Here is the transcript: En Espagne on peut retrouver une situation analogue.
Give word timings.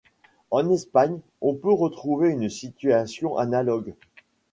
En 0.49 0.67
Espagne 0.71 1.19
on 1.41 1.53
peut 1.53 1.71
retrouver 1.71 2.31
une 2.31 2.49
situation 2.49 3.37
analogue. 3.37 3.93